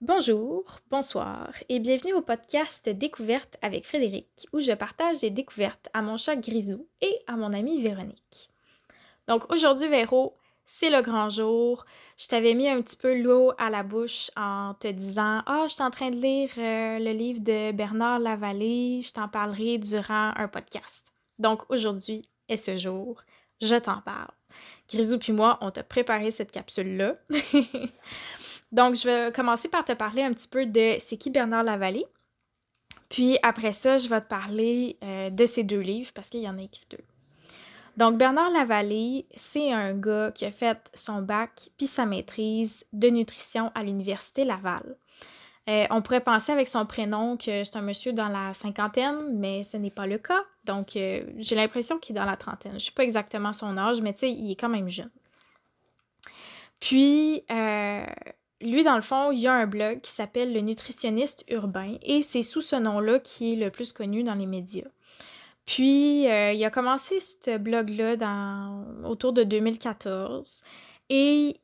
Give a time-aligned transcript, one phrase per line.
[0.00, 6.02] Bonjour, bonsoir et bienvenue au podcast Découverte avec Frédéric où je partage des découvertes à
[6.02, 8.48] mon chat Grisou et à mon amie Véronique.
[9.26, 11.84] Donc aujourd'hui Véro, c'est le grand jour.
[12.16, 15.74] Je t'avais mis un petit peu l'eau à la bouche en te disant Ah, je
[15.74, 20.32] suis en train de lire euh, le livre de Bernard Lavallée, je t'en parlerai durant
[20.36, 21.12] un podcast.
[21.40, 23.20] Donc aujourd'hui est ce jour,
[23.60, 24.30] je t'en parle.
[24.88, 27.16] Grisou puis moi, on t'a préparé cette capsule-là.
[28.72, 32.06] Donc, je vais commencer par te parler un petit peu de c'est qui Bernard Lavallée.
[33.08, 36.48] Puis après ça, je vais te parler euh, de ces deux livres parce qu'il y
[36.48, 37.04] en a écrit deux.
[37.96, 43.08] Donc, Bernard Lavallée, c'est un gars qui a fait son bac puis sa maîtrise de
[43.08, 44.96] nutrition à l'Université Laval.
[45.68, 49.64] Euh, on pourrait penser avec son prénom que c'est un monsieur dans la cinquantaine, mais
[49.64, 50.42] ce n'est pas le cas.
[50.64, 52.72] Donc, euh, j'ai l'impression qu'il est dans la trentaine.
[52.72, 55.10] Je ne sais pas exactement son âge, mais tu sais, il est quand même jeune.
[56.78, 57.42] Puis,
[58.60, 62.22] lui, dans le fond, il y a un blog qui s'appelle Le Nutritionniste Urbain et
[62.22, 64.88] c'est sous ce nom-là qui est le plus connu dans les médias.
[65.64, 68.16] Puis, euh, il a commencé ce blog-là
[69.04, 70.62] autour de 2014
[71.10, 71.56] et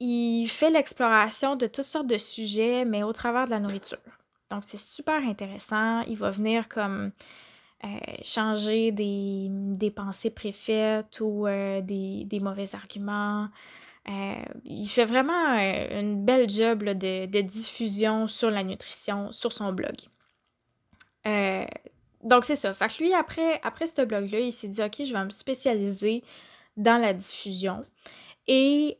[0.00, 3.98] il fait l'exploration de toutes sortes de sujets, mais au travers de la nourriture.
[4.50, 6.02] Donc, c'est super intéressant.
[6.02, 7.12] Il va venir comme
[7.84, 7.88] euh,
[8.22, 13.48] changer des, pensées préfaites ou euh, des, mauvais arguments.
[14.08, 19.72] Euh, il fait vraiment euh, une belle job de, diffusion sur la nutrition sur son
[19.72, 19.94] blog.
[21.26, 21.64] Euh,
[22.22, 22.74] donc, c'est ça.
[22.74, 26.24] Fait lui, après, après ce blog-là, il s'est dit, OK, je vais me spécialiser
[26.76, 27.84] dans la diffusion.
[28.48, 28.98] Et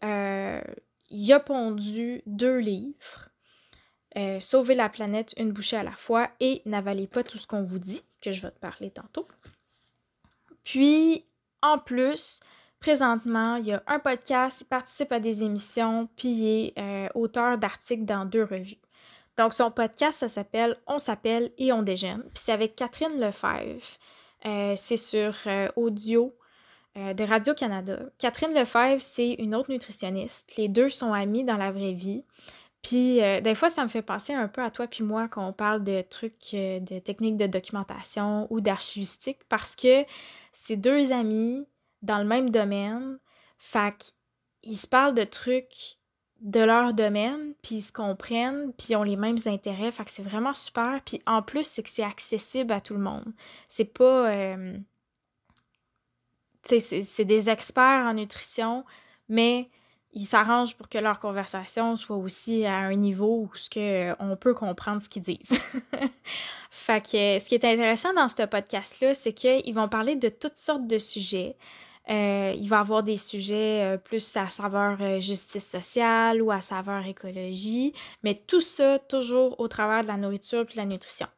[1.10, 3.28] il a pondu deux livres.
[4.40, 7.78] Sauver la planète une bouchée à la fois et N'avalez pas tout ce qu'on vous
[7.78, 9.26] dit, que je vais te parler tantôt.
[10.64, 11.24] Puis,
[11.60, 12.40] en plus,
[12.82, 17.08] Présentement, il y a un podcast, il participe à des émissions, puis il est euh,
[17.14, 18.80] auteur d'articles dans deux revues.
[19.38, 22.22] Donc, son podcast, ça s'appelle On s'appelle et on déjeune.
[22.22, 23.86] Puis c'est avec Catherine Lefebvre.
[24.46, 26.34] Euh, c'est sur euh, audio
[26.94, 28.00] de Radio-Canada.
[28.18, 30.52] Catherine Lefebvre, c'est une autre nutritionniste.
[30.58, 32.22] Les deux sont amis dans la vraie vie.
[32.82, 35.54] Puis des fois, ça me fait penser un peu à toi puis moi quand on
[35.54, 40.04] parle de trucs, de techniques de documentation ou d'archivistique parce que
[40.52, 41.66] ces deux amis
[42.02, 43.18] dans le même domaine.
[43.58, 43.94] Fait
[44.62, 45.98] qu'ils se parlent de trucs
[46.40, 49.92] de leur domaine, puis ils se comprennent, puis ils ont les mêmes intérêts.
[49.92, 51.00] Fait que c'est vraiment super.
[51.04, 53.32] Puis en plus, c'est que c'est accessible à tout le monde.
[53.68, 54.30] C'est pas...
[54.30, 54.76] Euh,
[56.64, 58.84] c'est des experts en nutrition,
[59.28, 59.68] mais
[60.12, 64.36] ils s'arrangent pour que leur conversation soit aussi à un niveau où ce que, on
[64.36, 65.58] peut comprendre ce qu'ils disent.
[66.70, 70.56] fait que ce qui est intéressant dans ce podcast-là, c'est qu'ils vont parler de toutes
[70.56, 71.56] sortes de sujets.
[72.10, 76.60] Euh, il va avoir des sujets euh, plus à saveur euh, justice sociale ou à
[76.60, 77.92] saveur écologie,
[78.24, 81.28] mais tout ça toujours au travers de la nourriture et de la nutrition.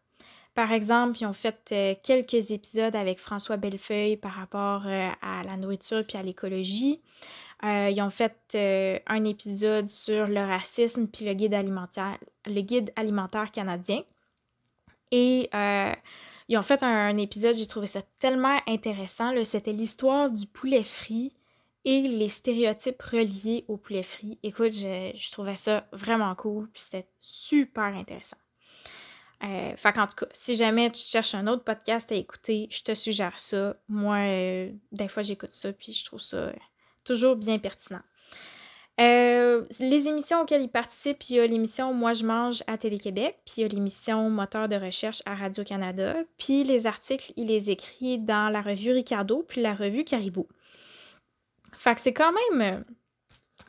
[0.54, 6.06] Par exemple, ils ont fait quelques épisodes avec François Bellefeuille par rapport à la nourriture
[6.06, 7.00] puis à l'écologie.
[7.64, 8.56] ils ont fait
[9.08, 14.02] un épisode sur le racisme puis le guide alimentaire, le guide alimentaire canadien.
[15.10, 15.50] Et
[16.49, 19.32] ils ont fait un, épisode, j'ai trouvé ça tellement intéressant.
[19.44, 21.32] C'était l'histoire du poulet frit
[21.84, 24.38] et les stéréotypes reliés au poulet frit.
[24.43, 28.37] Écoute, je, trouvais ça vraiment cool, puis c'était super intéressant.
[29.43, 32.82] Euh, fait qu'en tout cas, si jamais tu cherches un autre podcast à écouter, je
[32.82, 33.76] te suggère ça.
[33.88, 36.53] Moi, euh, des fois, j'écoute ça, puis je trouve ça
[37.05, 38.00] toujours bien pertinent.
[39.00, 43.41] Euh, les émissions auxquelles il participe, il y a l'émission Moi je mange à Télé-Québec,
[43.44, 47.71] puis il y a l'émission Moteur de recherche à Radio-Canada, puis les articles, il les
[47.71, 50.47] écrit dans la revue Ricardo, puis la revue Caribou.
[51.77, 52.84] Fait que c'est quand même...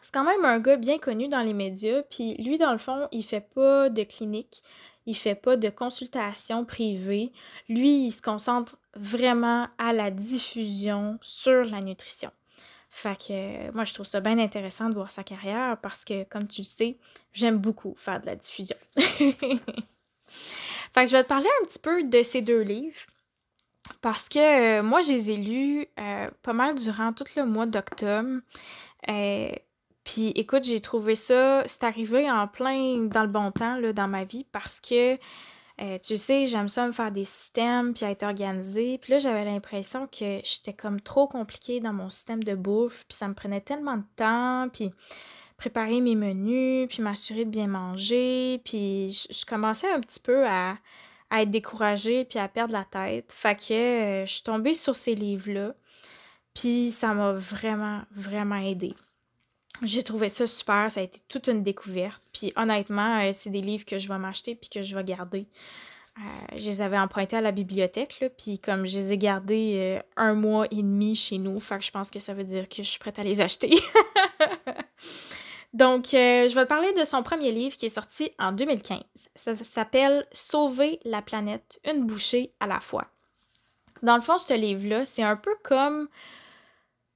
[0.01, 3.07] C'est quand même un gars bien connu dans les médias, puis lui, dans le fond,
[3.11, 4.61] il fait pas de clinique,
[5.07, 7.31] il fait pas de consultation privée.
[7.69, 12.29] Lui, il se concentre vraiment à la diffusion sur la nutrition.
[12.97, 16.47] Fait que moi, je trouve ça bien intéressant de voir sa carrière parce que, comme
[16.47, 16.97] tu le sais,
[17.33, 18.77] j'aime beaucoup faire de la diffusion.
[18.95, 19.59] fait
[20.29, 23.01] que je vais te parler un petit peu de ces deux livres
[23.99, 27.65] parce que euh, moi, je les ai lus euh, pas mal durant tout le mois
[27.65, 28.39] d'octobre.
[29.09, 29.51] Euh,
[30.05, 34.07] puis écoute, j'ai trouvé ça, c'est arrivé en plein dans le bon temps là, dans
[34.07, 35.17] ma vie parce que
[35.81, 38.97] euh, tu sais, j'aime ça me faire des systèmes puis être organisée.
[38.97, 43.05] Puis là, j'avais l'impression que j'étais comme trop compliquée dans mon système de bouffe.
[43.07, 44.69] Puis ça me prenait tellement de temps.
[44.71, 44.91] Puis
[45.57, 48.61] préparer mes menus, puis m'assurer de bien manger.
[48.63, 50.77] Puis je, commençais un petit peu à,
[51.31, 53.31] être découragée puis à perdre la tête.
[53.33, 55.73] Fait que euh, je suis tombée sur ces livres-là.
[56.53, 58.95] Puis ça m'a vraiment, vraiment aidée.
[59.81, 62.21] J'ai trouvé ça super, ça a été toute une découverte.
[62.33, 65.47] Puis honnêtement, euh, c'est des livres que je vais m'acheter puis que je vais garder.
[66.17, 66.21] Euh,
[66.57, 69.99] je les avais empruntés à la bibliothèque, là, puis comme je les ai gardés euh,
[70.15, 72.89] un mois et demi chez nous, que je pense que ça veut dire que je
[72.89, 73.75] suis prête à les acheter.
[75.73, 79.01] Donc, je vais te parler de son premier livre qui est sorti en 2015.
[79.35, 83.07] Ça, s'appelle Sauver la planète, une bouchée à la fois.
[84.01, 86.07] Dans le fond, ce livre-là, c'est un peu comme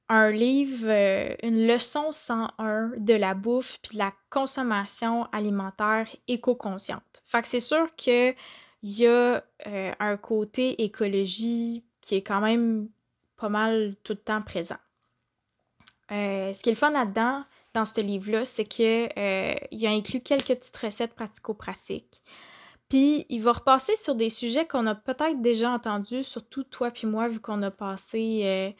[0.09, 7.21] un livre, euh, une leçon 101 de la bouffe puis de la consommation alimentaire éco-consciente.
[7.23, 8.35] Fait que c'est sûr qu'il
[8.81, 12.89] y a euh, un côté écologie qui est quand même
[13.38, 14.77] pas mal tout le temps présent.
[16.11, 17.44] Euh, ce qui est le fun là-dedans,
[17.75, 22.23] dans ce livre-là, c'est qu'il il a inclus quelques petites recettes pratico-pratiques.
[22.89, 27.06] Puis il va repasser sur des sujets qu'on a peut-être déjà entendus, surtout toi puis
[27.06, 28.73] moi, vu qu'on a passé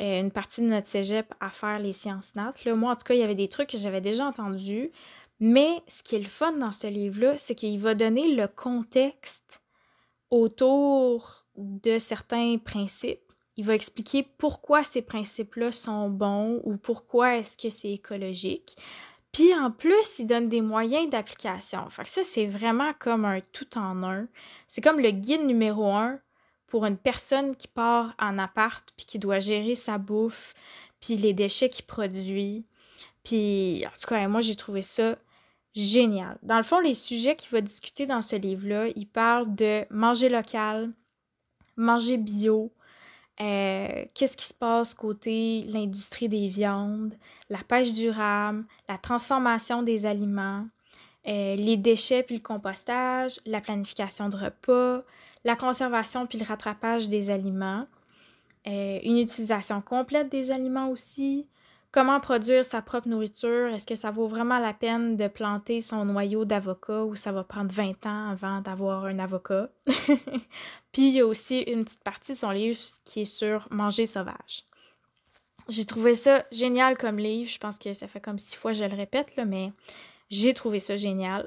[0.00, 2.52] euh, une partie de notre cégep à faire les sciences nat.
[2.66, 4.90] Moi, en tout cas, il y avait des trucs que j'avais déjà entendus.
[5.40, 9.60] Mais ce qui est le fun dans ce livre-là, c'est qu'il va donner le contexte
[10.30, 13.20] autour de certains principes.
[13.56, 18.76] Il va expliquer pourquoi ces principes-là sont bons ou pourquoi est-ce que c'est écologique.
[19.32, 21.88] Puis en plus, il donne des moyens d'application.
[21.90, 24.28] Fait que ça, c'est vraiment comme un tout en un.
[24.68, 26.18] C'est comme le guide numéro un
[26.76, 30.52] pour une personne qui part en appart puis qui doit gérer sa bouffe,
[31.00, 32.66] puis les déchets qu'il produit.
[33.24, 35.16] Puis, en tout cas, moi, j'ai trouvé ça
[35.74, 36.36] génial.
[36.42, 40.28] Dans le fond, les sujets qu'il va discuter dans ce livre-là, il parle de manger
[40.28, 40.92] local,
[41.78, 42.70] manger bio,
[43.40, 47.14] euh, qu'est-ce qui se passe côté l'industrie des viandes,
[47.48, 50.66] la pêche durable, la transformation des aliments,
[51.26, 55.04] euh, les déchets puis le compostage, la planification de repas,
[55.46, 57.86] la conservation puis le rattrapage des aliments,
[58.66, 61.46] euh, une utilisation complète des aliments aussi,
[61.92, 66.04] comment produire sa propre nourriture, est-ce que ça vaut vraiment la peine de planter son
[66.04, 69.70] noyau d'avocat ou ça va prendre 20 ans avant d'avoir un avocat?
[70.92, 74.06] puis il y a aussi une petite partie de son livre qui est sur manger
[74.06, 74.64] sauvage.
[75.68, 77.48] J'ai trouvé ça génial comme livre.
[77.48, 79.72] Je pense que ça fait comme six fois que je le répète, là, mais
[80.30, 81.46] j'ai trouvé ça génial.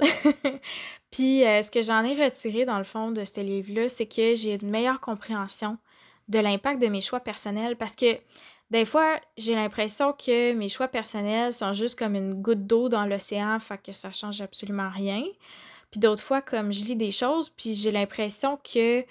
[1.12, 4.36] Puis euh, ce que j'en ai retiré dans le fond de ce livre-là, c'est que
[4.36, 5.78] j'ai une meilleure compréhension
[6.28, 8.18] de l'impact de mes choix personnels parce que
[8.70, 13.06] des fois, j'ai l'impression que mes choix personnels sont juste comme une goutte d'eau dans
[13.06, 15.24] l'océan, fait que ça change absolument rien.
[15.90, 19.04] Puis d'autres fois, comme je lis des choses, puis j'ai l'impression que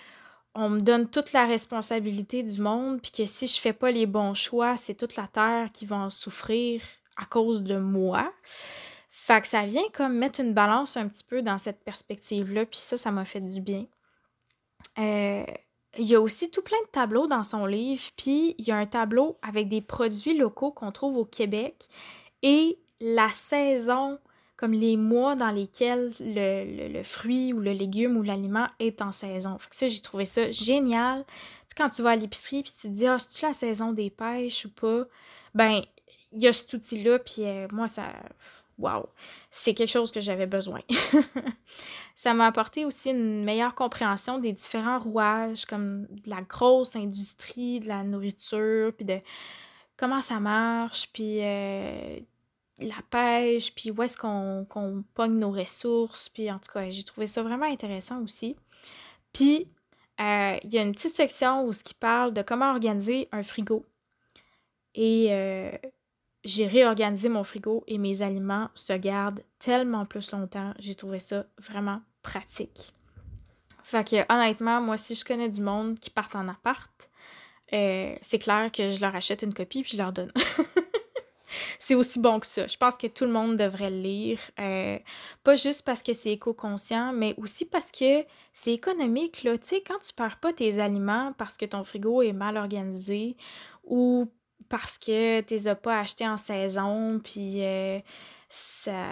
[0.54, 4.06] on me donne toute la responsabilité du monde, puis que si je fais pas les
[4.06, 6.80] bons choix, c'est toute la terre qui va en souffrir
[7.16, 8.32] à cause de moi.
[9.20, 12.78] Fait que ça vient comme mettre une balance un petit peu dans cette perspective-là, puis
[12.78, 13.84] ça, ça m'a fait du bien.
[14.96, 15.44] Euh,
[15.98, 18.76] il y a aussi tout plein de tableaux dans son livre, puis il y a
[18.76, 21.88] un tableau avec des produits locaux qu'on trouve au Québec
[22.42, 24.20] et la saison,
[24.56, 29.58] comme les mois dans lesquels le, fruit ou le légume ou l'aliment est en saison.
[29.58, 31.24] Fait que ça, j'ai trouvé ça génial.
[31.68, 34.10] Tu quand tu vas à l'épicerie puis tu te dis, ah, c'est-tu la saison des
[34.10, 35.06] pêches ou pas?
[35.54, 35.82] Ben,
[36.32, 38.12] il y a cet outil-là, puis euh, moi, ça
[38.78, 39.08] wow,
[39.50, 40.80] c'est quelque chose que j'avais besoin.
[42.14, 47.80] ça m'a apporté aussi une meilleure compréhension des différents rouages, comme de la grosse industrie
[47.80, 49.20] de la nourriture, puis de
[49.96, 52.20] comment ça marche, puis euh,
[52.78, 57.26] la pêche, puis où est-ce qu'on pogne nos ressources, puis en tout cas, j'ai trouvé
[57.26, 58.56] ça vraiment intéressant aussi.
[59.32, 59.68] Puis,
[60.20, 63.42] euh, il y a une petite section où ce qui parle de comment organiser un
[63.42, 63.84] frigo.
[64.94, 65.70] Et euh,
[66.44, 70.72] j'ai réorganisé mon frigo et mes aliments se gardent tellement plus longtemps.
[70.78, 72.94] J'ai trouvé ça vraiment pratique.
[73.82, 77.10] Fait que honnêtement, moi, si je connais du monde qui part en appart,
[77.72, 80.32] euh, c'est clair que je leur achète une copie puis je leur donne.
[81.78, 82.66] c'est aussi bon que ça.
[82.66, 84.38] Je pense que tout le monde devrait le lire.
[84.58, 84.98] Euh,
[85.44, 89.42] pas juste parce que c'est éco-conscient, mais aussi parce que c'est économique.
[89.42, 89.56] Là.
[89.58, 93.36] Tu sais, quand tu perds pas tes aliments parce que ton frigo est mal organisé
[93.84, 94.30] ou
[94.68, 98.00] parce que tu les as pas achetés en saison, puis euh,
[98.48, 99.06] ça,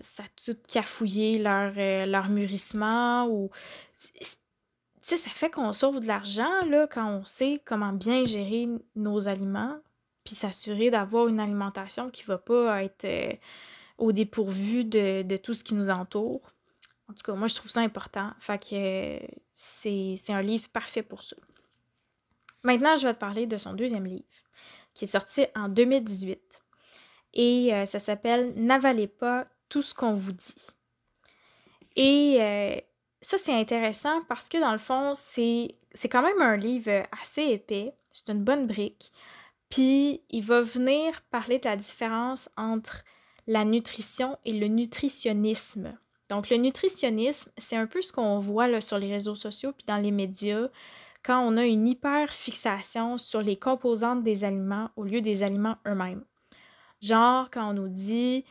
[0.00, 3.48] ça a tout cafouillé leur, euh, leur mûrissement.
[3.98, 4.26] Tu
[5.02, 6.50] sais, ça fait qu'on sauve de l'argent
[6.90, 9.78] quand on sait comment bien gérer nos aliments,
[10.24, 13.32] puis s'assurer d'avoir une alimentation qui va pas être euh,
[13.98, 16.52] au dépourvu de, de, tout ce qui nous entoure.
[17.08, 18.30] En tout cas, moi, je trouve ça important.
[18.38, 19.18] Fait que
[19.54, 21.36] c'est un livre parfait pour ça.
[22.62, 24.24] Maintenant, je vais te parler de son deuxième livre
[25.00, 26.38] qui sorti en 2018.
[27.32, 30.66] Et euh, ça s'appelle N'avalez pas tout ce qu'on vous dit.
[31.96, 32.76] Et euh,
[33.22, 37.44] ça, c'est intéressant parce que dans le fond, c'est, c'est quand même un livre assez
[37.44, 37.94] épais.
[38.10, 39.10] C'est une bonne brique.
[39.70, 43.02] Puis il va venir parler de la différence entre
[43.46, 45.96] la nutrition et le nutritionnisme.
[46.28, 49.86] Donc le nutritionnisme, c'est un peu ce qu'on voit là, sur les réseaux sociaux puis
[49.86, 50.68] dans les médias
[51.22, 55.76] quand on a une hyper fixation sur les composantes des aliments au lieu des aliments
[55.86, 56.24] eux-mêmes.
[57.00, 58.44] Genre quand on nous dit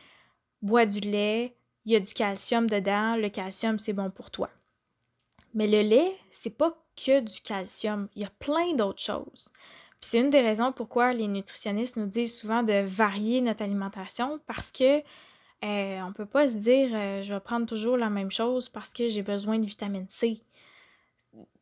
[0.62, 4.50] bois du lait, il y a du calcium dedans, le calcium c'est bon pour toi.
[5.54, 9.50] Mais le lait, c'est pas que du calcium, il y a plein d'autres choses.
[10.00, 14.40] Puis c'est une des raisons pourquoi les nutritionnistes nous disent souvent de varier notre alimentation
[14.46, 15.02] parce que
[15.62, 18.94] euh, on peut pas se dire euh, je vais prendre toujours la même chose parce
[18.94, 20.42] que j'ai besoin de vitamine C.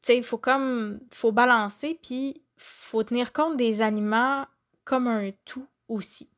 [0.02, 4.46] Tu sais, il faut comme faut balancer puis faut tenir compte des aliments
[4.84, 6.30] comme un tout aussi.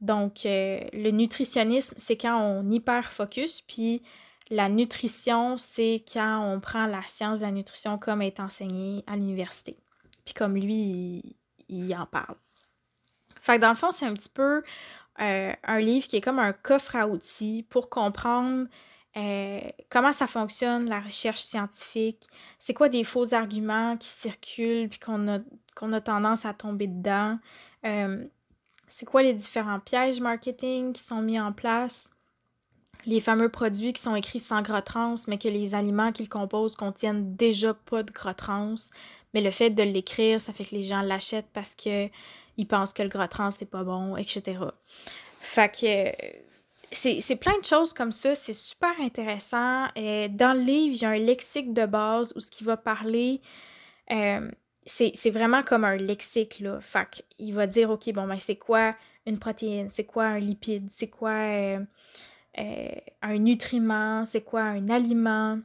[0.00, 4.02] Donc euh, le nutritionnisme, c'est quand on hyper focus puis
[4.50, 9.16] la nutrition, c'est quand on prend la science de la nutrition comme est enseignée à
[9.16, 9.78] l'université.
[10.24, 11.36] Puis comme lui,
[11.68, 12.36] il, en parle.
[13.40, 14.62] Fait que dans le fond, c'est un petit peu
[15.20, 18.66] euh, un livre qui est comme un coffre à outils pour comprendre
[19.16, 22.26] euh, comment ça fonctionne, la recherche scientifique,
[22.58, 27.38] c'est quoi des faux arguments qui circulent puis qu'on a, a tendance à tomber dedans,
[27.84, 28.24] euh,
[28.86, 32.10] c'est quoi les différents pièges marketing qui sont mis en place,
[33.04, 36.76] les fameux produits qui sont écrits sans gras trans, mais que les aliments qu'ils composent
[36.76, 38.74] contiennent déjà pas de gras trans.
[39.34, 42.08] Mais le fait de l'écrire, ça fait que les gens l'achètent parce que
[42.58, 44.58] ils pensent que le gras trans c'est pas bon, etc.
[45.38, 46.42] Fait que
[46.92, 49.86] c'est plein de choses comme ça, c'est super intéressant.
[49.96, 52.76] Et dans le livre, il y a un lexique de base où ce qui va
[52.76, 53.40] parler,
[54.10, 54.50] euh,
[54.84, 56.80] c'est vraiment comme un lexique, là.
[56.80, 58.94] Fait il va dire, OK, bon, ben c'est quoi
[59.26, 61.30] une protéine, c'est quoi un lipide, c'est quoi...
[61.30, 61.80] Euh,
[62.58, 65.58] euh, un nutriment, c'est quoi un aliment,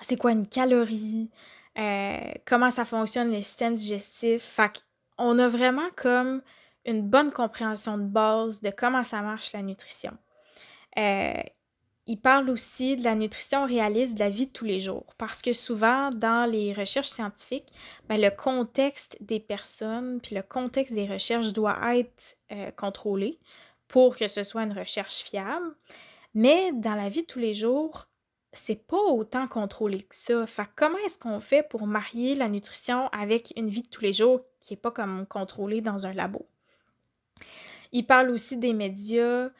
[0.00, 1.30] c'est quoi une calorie,
[1.78, 4.42] euh, comment ça fonctionne le système digestif?
[4.42, 4.84] Fait
[5.16, 6.42] on a vraiment comme
[6.84, 10.12] une bonne compréhension de base de comment ça marche la nutrition.
[10.98, 11.42] Euh,
[12.06, 15.40] il parle aussi de la nutrition réaliste de la vie de tous les jours, parce
[15.40, 17.72] que souvent, dans les recherches scientifiques,
[18.08, 22.36] ben, le contexte des personnes, puis le contexte des recherches doit être
[22.76, 23.38] contrôlé
[23.88, 25.74] pour que ce soit une recherche fiable.
[26.34, 28.06] Mais dans la vie de tous les jours,
[28.52, 30.46] c'est pas autant contrôlé que ça.
[30.46, 34.12] Fait comment est-ce qu'on fait pour marier la nutrition avec une vie de tous les
[34.12, 36.46] jours qui n'est pas comme contrôlée dans un labo?
[37.92, 39.50] Il parle aussi des médias,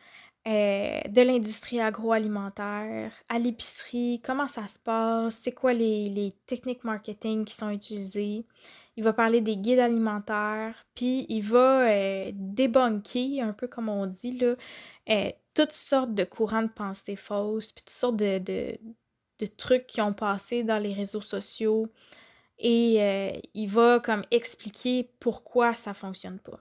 [0.47, 7.45] euh, de l'industrie agroalimentaire, à l'épicerie, comment ça se passe, c'est quoi les, techniques marketing
[7.45, 8.45] qui sont utilisées
[8.97, 14.07] il va parler des guides alimentaires, puis il va euh, débunker, un peu comme on
[14.07, 14.55] dit, là,
[15.11, 20.01] euh, toutes sortes de courants de pensée fausses, puis toutes sortes de, de, trucs qui
[20.01, 21.89] ont passé dans les réseaux sociaux.
[22.59, 26.61] Et euh, il va comme expliquer pourquoi ça fonctionne pas.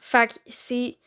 [0.00, 0.98] Fait que c'est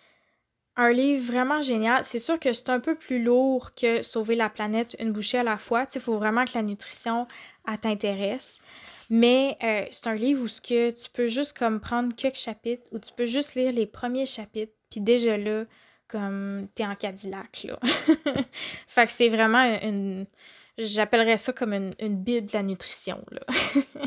[0.77, 2.03] un livre vraiment génial.
[2.03, 5.44] C'est sûr que c'est un peu plus lourd que Sauver la planète une bouchée à
[5.44, 5.86] la fois.
[5.94, 7.27] Il faut vraiment que la nutrition
[7.82, 8.60] t'intéresse.
[9.10, 12.84] Mais euh, c'est un livre où ce que tu peux juste comme prendre quelques chapitres,
[12.91, 15.65] ou tu peux juste lire les premiers chapitres, puis déjà là,
[16.08, 17.79] comme t'es en Cadillac, là.
[18.88, 20.25] fait que c'est vraiment une...
[20.77, 23.41] J'appellerais ça comme une, une bible de la nutrition, là.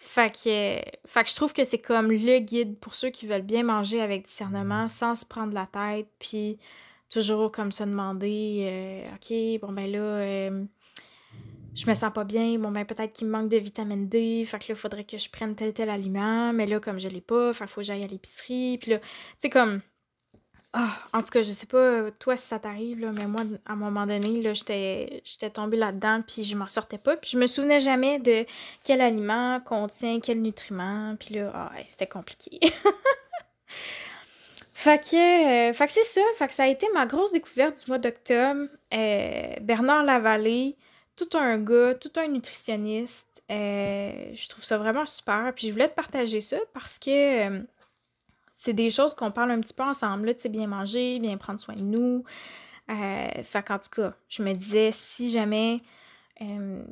[0.00, 3.42] fait, que, fait que je trouve que c'est comme le guide pour ceux qui veulent
[3.42, 6.56] bien manger avec discernement, sans se prendre la tête, puis
[7.10, 9.98] toujours comme se demander, euh, OK, bon ben là...
[9.98, 10.64] Euh,
[11.74, 14.58] je me sens pas bien, bon ben peut-être qu'il me manque de vitamine D, fait
[14.58, 17.20] que là, il faudrait que je prenne tel tel aliment, mais là, comme je l'ai
[17.20, 19.06] pas, fait faut que j'aille à l'épicerie, puis là, tu
[19.38, 19.80] sais, comme...
[20.74, 23.76] Ah, en tout cas, je sais pas, toi, si ça t'arrive, mais moi, à un
[23.76, 27.80] moment donné, là, j'étais tombée là-dedans, puis je m'en sortais pas, puis je me souvenais
[27.80, 28.44] jamais de
[28.84, 32.60] quel aliment contient quel nutriment, puis là, ah, c'était compliqué.
[34.78, 36.20] Fait que, euh, fait que c'est ça.
[36.36, 38.68] Fait que ça a été ma grosse découverte du mois d'octobre.
[38.94, 40.76] Euh, Bernard Lavallée,
[41.16, 43.42] tout un gars, tout un nutritionniste.
[43.50, 45.52] Euh, je trouve ça vraiment super.
[45.56, 47.60] Puis je voulais te partager ça parce que euh,
[48.60, 50.26] c'est des choses qu'on parle un petit peu ensemble.
[50.26, 52.24] Là, tu sais, bien manger, bien prendre soin de nous.
[52.90, 55.80] Euh, fait qu'en tout cas, je me disais, si jamais
[56.40, 56.82] euh,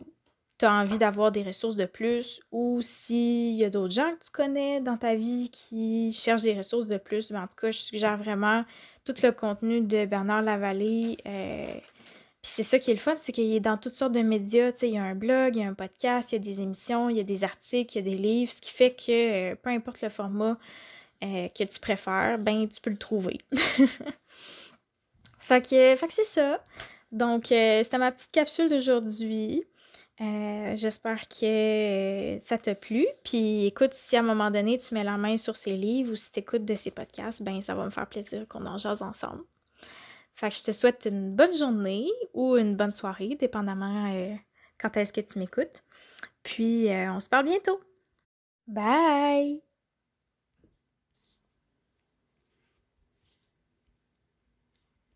[0.59, 4.27] tu as envie d'avoir des ressources de plus ou s'il y a d'autres gens que
[4.27, 7.73] tu connais dans ta vie qui cherchent des ressources de plus, ben, en tout cas,
[7.73, 8.65] je suggère vraiment
[9.05, 11.17] tout le contenu de Bernard Lavallée
[12.43, 14.71] c'est ça qui est le fun, c'est qu'il est dans toutes sortes de médias.
[14.71, 16.39] Tu sais, il y a un blog, il y a un podcast, il y a
[16.39, 18.93] des émissions, il y a des articles, il y a des livres, ce qui fait
[18.95, 20.57] que euh, peu importe le format
[21.25, 23.41] euh, que tu préfères, ben tu peux le trouver.
[25.63, 26.65] que, fait que c'est ça.
[27.13, 29.65] Donc, euh, c'était ma petite capsule d'aujourd'hui.
[30.21, 33.07] Euh, j'espère que ça t'a plu.
[33.23, 36.17] Puis écoute, si à un moment donné tu mets la main sur ces livres ou
[36.17, 39.03] si tu écoutes de ces podcasts, ben ça va me faire plaisir qu'on en jase
[39.03, 39.43] ensemble.
[40.35, 44.35] Fait que je te souhaite une bonne journée ou une bonne soirée, dépendamment euh,
[44.79, 45.83] quand est-ce que tu m'écoutes.
[46.43, 47.81] Puis on se parle bientôt.
[48.67, 49.66] Bye!